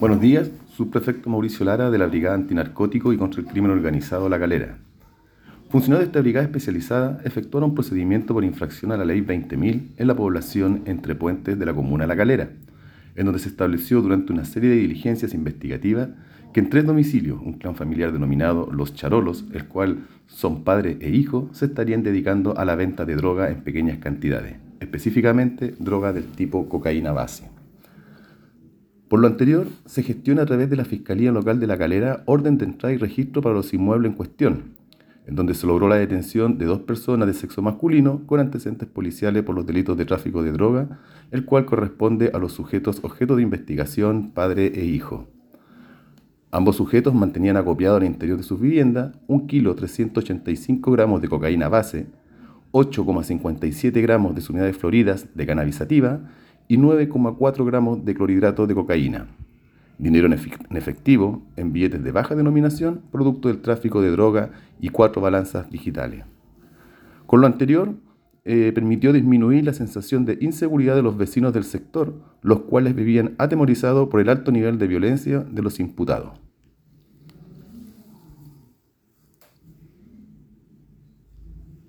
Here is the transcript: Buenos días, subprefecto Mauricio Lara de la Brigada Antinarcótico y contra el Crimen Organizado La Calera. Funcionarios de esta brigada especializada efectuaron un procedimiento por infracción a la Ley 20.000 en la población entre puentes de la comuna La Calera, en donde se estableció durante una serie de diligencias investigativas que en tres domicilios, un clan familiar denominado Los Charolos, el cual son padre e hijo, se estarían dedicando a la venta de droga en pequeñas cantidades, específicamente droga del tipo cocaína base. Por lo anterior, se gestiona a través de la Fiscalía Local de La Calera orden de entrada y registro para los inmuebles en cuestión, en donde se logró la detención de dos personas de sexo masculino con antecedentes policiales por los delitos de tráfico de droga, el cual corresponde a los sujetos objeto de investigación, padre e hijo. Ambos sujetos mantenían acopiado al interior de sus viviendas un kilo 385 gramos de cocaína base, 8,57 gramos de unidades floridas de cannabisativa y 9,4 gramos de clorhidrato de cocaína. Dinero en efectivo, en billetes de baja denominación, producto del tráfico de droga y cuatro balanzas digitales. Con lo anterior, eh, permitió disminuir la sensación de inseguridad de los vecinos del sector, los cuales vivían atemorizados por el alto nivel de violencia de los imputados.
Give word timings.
Buenos 0.00 0.20
días, 0.20 0.50
subprefecto 0.76 1.30
Mauricio 1.30 1.64
Lara 1.64 1.90
de 1.90 1.98
la 1.98 2.06
Brigada 2.06 2.34
Antinarcótico 2.34 3.12
y 3.12 3.16
contra 3.16 3.40
el 3.40 3.46
Crimen 3.46 3.70
Organizado 3.70 4.28
La 4.28 4.40
Calera. 4.40 4.78
Funcionarios 5.70 6.06
de 6.06 6.10
esta 6.10 6.20
brigada 6.20 6.46
especializada 6.46 7.20
efectuaron 7.24 7.70
un 7.70 7.74
procedimiento 7.76 8.34
por 8.34 8.42
infracción 8.42 8.90
a 8.90 8.96
la 8.96 9.04
Ley 9.04 9.20
20.000 9.20 9.90
en 9.96 10.06
la 10.06 10.16
población 10.16 10.82
entre 10.86 11.14
puentes 11.14 11.56
de 11.58 11.64
la 11.64 11.72
comuna 11.72 12.08
La 12.08 12.16
Calera, 12.16 12.50
en 13.14 13.26
donde 13.26 13.38
se 13.38 13.48
estableció 13.48 14.02
durante 14.02 14.32
una 14.32 14.44
serie 14.44 14.70
de 14.70 14.76
diligencias 14.76 15.34
investigativas 15.34 16.08
que 16.52 16.58
en 16.58 16.68
tres 16.68 16.84
domicilios, 16.84 17.40
un 17.40 17.54
clan 17.54 17.76
familiar 17.76 18.12
denominado 18.12 18.68
Los 18.72 18.94
Charolos, 18.94 19.44
el 19.52 19.66
cual 19.66 20.00
son 20.26 20.64
padre 20.64 20.98
e 21.00 21.10
hijo, 21.10 21.48
se 21.52 21.66
estarían 21.66 22.02
dedicando 22.02 22.58
a 22.58 22.64
la 22.64 22.74
venta 22.74 23.04
de 23.04 23.14
droga 23.14 23.48
en 23.50 23.62
pequeñas 23.62 23.98
cantidades, 23.98 24.56
específicamente 24.80 25.74
droga 25.78 26.12
del 26.12 26.24
tipo 26.24 26.68
cocaína 26.68 27.12
base. 27.12 27.61
Por 29.12 29.20
lo 29.20 29.26
anterior, 29.26 29.66
se 29.84 30.02
gestiona 30.02 30.40
a 30.40 30.46
través 30.46 30.70
de 30.70 30.76
la 30.76 30.86
Fiscalía 30.86 31.32
Local 31.32 31.60
de 31.60 31.66
La 31.66 31.76
Calera 31.76 32.22
orden 32.24 32.56
de 32.56 32.64
entrada 32.64 32.94
y 32.94 32.96
registro 32.96 33.42
para 33.42 33.54
los 33.54 33.74
inmuebles 33.74 34.10
en 34.10 34.16
cuestión, 34.16 34.62
en 35.26 35.34
donde 35.34 35.52
se 35.52 35.66
logró 35.66 35.86
la 35.86 35.96
detención 35.96 36.56
de 36.56 36.64
dos 36.64 36.78
personas 36.78 37.26
de 37.26 37.34
sexo 37.34 37.60
masculino 37.60 38.26
con 38.26 38.40
antecedentes 38.40 38.88
policiales 38.88 39.42
por 39.42 39.54
los 39.54 39.66
delitos 39.66 39.98
de 39.98 40.06
tráfico 40.06 40.42
de 40.42 40.52
droga, 40.52 40.98
el 41.30 41.44
cual 41.44 41.66
corresponde 41.66 42.30
a 42.32 42.38
los 42.38 42.52
sujetos 42.52 43.00
objeto 43.02 43.36
de 43.36 43.42
investigación, 43.42 44.30
padre 44.30 44.72
e 44.74 44.86
hijo. 44.86 45.28
Ambos 46.50 46.76
sujetos 46.76 47.12
mantenían 47.12 47.58
acopiado 47.58 47.96
al 47.96 48.04
interior 48.04 48.38
de 48.38 48.44
sus 48.44 48.62
viviendas 48.62 49.14
un 49.26 49.46
kilo 49.46 49.74
385 49.74 50.90
gramos 50.90 51.20
de 51.20 51.28
cocaína 51.28 51.68
base, 51.68 52.06
8,57 52.70 54.00
gramos 54.00 54.34
de 54.34 54.42
unidades 54.48 54.78
floridas 54.78 55.26
de 55.34 55.46
cannabisativa 55.46 56.30
y 56.72 56.78
9,4 56.78 57.66
gramos 57.66 58.02
de 58.02 58.14
clorhidrato 58.14 58.66
de 58.66 58.74
cocaína. 58.74 59.26
Dinero 59.98 60.26
en 60.26 60.76
efectivo, 60.78 61.42
en 61.56 61.70
billetes 61.74 62.02
de 62.02 62.12
baja 62.12 62.34
denominación, 62.34 63.02
producto 63.12 63.48
del 63.48 63.60
tráfico 63.60 64.00
de 64.00 64.10
droga 64.10 64.52
y 64.80 64.88
cuatro 64.88 65.20
balanzas 65.20 65.70
digitales. 65.70 66.24
Con 67.26 67.42
lo 67.42 67.46
anterior, 67.46 67.92
eh, 68.46 68.72
permitió 68.74 69.12
disminuir 69.12 69.66
la 69.66 69.74
sensación 69.74 70.24
de 70.24 70.38
inseguridad 70.40 70.96
de 70.96 71.02
los 71.02 71.18
vecinos 71.18 71.52
del 71.52 71.64
sector, 71.64 72.14
los 72.40 72.60
cuales 72.60 72.94
vivían 72.94 73.34
atemorizados 73.36 74.08
por 74.08 74.22
el 74.22 74.30
alto 74.30 74.50
nivel 74.50 74.78
de 74.78 74.86
violencia 74.86 75.40
de 75.40 75.60
los 75.60 75.78
imputados. 75.78 76.40